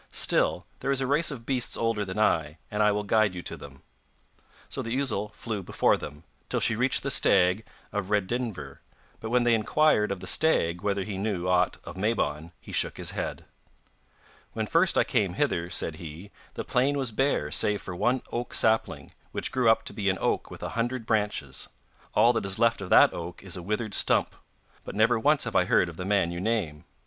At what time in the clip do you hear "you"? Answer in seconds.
3.35-3.43, 26.31-26.39